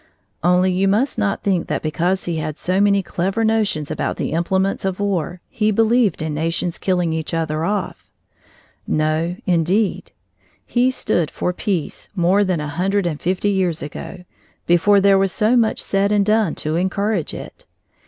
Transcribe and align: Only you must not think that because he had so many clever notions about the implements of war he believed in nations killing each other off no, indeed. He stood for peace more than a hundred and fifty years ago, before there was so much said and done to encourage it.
Only 0.43 0.71
you 0.71 0.87
must 0.87 1.19
not 1.19 1.43
think 1.43 1.67
that 1.67 1.83
because 1.83 2.25
he 2.25 2.37
had 2.37 2.57
so 2.57 2.81
many 2.81 3.03
clever 3.03 3.43
notions 3.45 3.91
about 3.91 4.17
the 4.17 4.31
implements 4.31 4.83
of 4.83 4.99
war 4.99 5.41
he 5.47 5.69
believed 5.69 6.23
in 6.23 6.33
nations 6.33 6.79
killing 6.79 7.13
each 7.13 7.35
other 7.35 7.63
off 7.63 8.09
no, 8.87 9.35
indeed. 9.45 10.11
He 10.65 10.89
stood 10.89 11.29
for 11.29 11.53
peace 11.53 12.09
more 12.15 12.43
than 12.43 12.59
a 12.59 12.67
hundred 12.67 13.05
and 13.05 13.21
fifty 13.21 13.51
years 13.51 13.83
ago, 13.83 14.23
before 14.65 14.99
there 14.99 15.19
was 15.19 15.31
so 15.31 15.55
much 15.55 15.79
said 15.79 16.11
and 16.11 16.25
done 16.25 16.55
to 16.55 16.77
encourage 16.77 17.35
it. 17.35 17.67